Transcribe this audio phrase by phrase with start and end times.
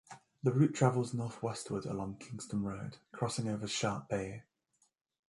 [0.41, 4.39] The route travels northwestward along Kingston Road, crossing over Sharp Bayou.